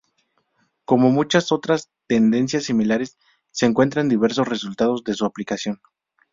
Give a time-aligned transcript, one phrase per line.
[0.85, 3.19] Como muchas otras tendencias similares,
[3.51, 5.79] se encuentran diversos resultados de su aplicación.